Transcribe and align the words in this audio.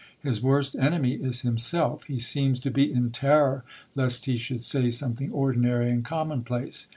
His 0.19 0.41
worst 0.41 0.75
enemy 0.75 1.13
is 1.13 1.41
himself. 1.41 2.05
He 2.05 2.17
seems 2.17 2.59
to 2.61 2.71
be 2.71 2.91
in 2.91 3.11
terror 3.11 3.63
lest 3.93 4.25
he 4.25 4.35
should 4.35 4.61
say 4.63 4.89
something 4.89 5.31
ordinary 5.31 5.91
and 5.91 6.03
commonplace. 6.03 6.87